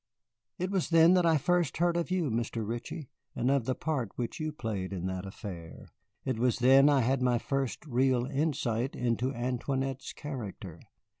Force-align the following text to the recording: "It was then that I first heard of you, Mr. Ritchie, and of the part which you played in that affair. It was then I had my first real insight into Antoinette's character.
"It 0.57 0.71
was 0.71 0.89
then 0.89 1.13
that 1.13 1.27
I 1.27 1.37
first 1.37 1.77
heard 1.77 1.95
of 1.95 2.09
you, 2.09 2.31
Mr. 2.31 2.67
Ritchie, 2.67 3.11
and 3.35 3.51
of 3.51 3.65
the 3.65 3.75
part 3.75 4.09
which 4.15 4.39
you 4.39 4.51
played 4.51 4.93
in 4.93 5.05
that 5.05 5.27
affair. 5.27 5.89
It 6.25 6.39
was 6.39 6.57
then 6.57 6.89
I 6.89 7.01
had 7.01 7.21
my 7.21 7.37
first 7.37 7.85
real 7.85 8.25
insight 8.25 8.95
into 8.95 9.31
Antoinette's 9.31 10.11
character. 10.13 10.79